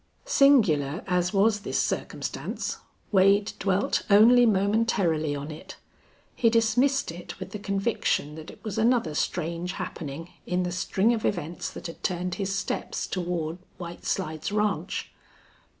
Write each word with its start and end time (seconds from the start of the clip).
Singular 0.25 1.03
as 1.05 1.31
was 1.31 1.59
this 1.59 1.77
circumstance, 1.77 2.77
Wade 3.11 3.53
dwelt 3.59 4.01
only 4.09 4.47
momentarily 4.47 5.35
on 5.35 5.51
it. 5.51 5.75
He 6.35 6.49
dismissed 6.49 7.11
it 7.11 7.39
with 7.39 7.51
the 7.51 7.59
conviction 7.59 8.33
that 8.33 8.49
it 8.49 8.63
was 8.63 8.79
another 8.79 9.13
strange 9.13 9.73
happening 9.73 10.31
in 10.47 10.63
the 10.63 10.71
string 10.71 11.13
of 11.13 11.23
events 11.23 11.69
that 11.69 11.85
had 11.85 12.01
turned 12.03 12.33
his 12.41 12.55
steps 12.57 13.05
toward 13.05 13.59
White 13.77 14.03
Slides 14.07 14.51
Ranch. 14.51 15.11